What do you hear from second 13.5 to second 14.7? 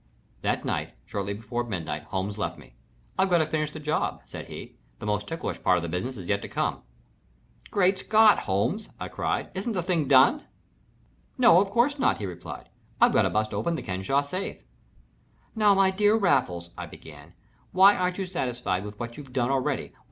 open the Kenesaw safe."